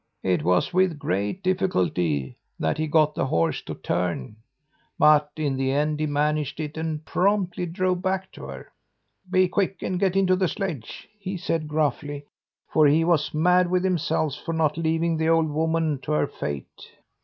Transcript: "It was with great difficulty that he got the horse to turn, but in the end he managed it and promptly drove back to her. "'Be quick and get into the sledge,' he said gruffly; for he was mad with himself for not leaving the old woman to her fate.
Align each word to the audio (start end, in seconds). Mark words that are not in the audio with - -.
"It 0.23 0.41
was 0.43 0.73
with 0.73 0.97
great 0.97 1.43
difficulty 1.43 2.35
that 2.59 2.79
he 2.79 2.87
got 2.87 3.13
the 3.13 3.27
horse 3.27 3.61
to 3.61 3.75
turn, 3.75 4.37
but 4.97 5.29
in 5.37 5.57
the 5.57 5.71
end 5.71 5.99
he 5.99 6.07
managed 6.07 6.59
it 6.59 6.75
and 6.75 7.05
promptly 7.05 7.67
drove 7.67 8.01
back 8.01 8.31
to 8.31 8.45
her. 8.45 8.71
"'Be 9.29 9.47
quick 9.47 9.83
and 9.83 9.99
get 9.99 10.15
into 10.15 10.35
the 10.35 10.47
sledge,' 10.47 11.07
he 11.19 11.37
said 11.37 11.67
gruffly; 11.67 12.25
for 12.73 12.87
he 12.87 13.03
was 13.03 13.31
mad 13.35 13.69
with 13.69 13.83
himself 13.83 14.33
for 14.43 14.53
not 14.55 14.75
leaving 14.75 15.17
the 15.17 15.29
old 15.29 15.51
woman 15.51 15.99
to 16.01 16.13
her 16.13 16.25
fate. 16.25 16.83